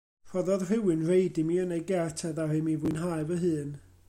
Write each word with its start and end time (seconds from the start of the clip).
Rhoddodd 0.29 0.63
rhywun 0.69 1.03
reid 1.09 1.39
imi 1.43 1.57
yn 1.65 1.75
ei 1.77 1.83
gert 1.93 2.25
a 2.27 2.33
ddaru 2.39 2.61
mi 2.69 2.77
fwynhau 2.85 3.23
fy 3.33 3.41
hun. 3.45 3.71